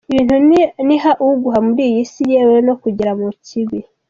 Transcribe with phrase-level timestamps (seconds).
[0.21, 0.35] Ibintu
[0.87, 3.79] ni “ha uguha” muri iyi si, yewe no kugera mu kibi.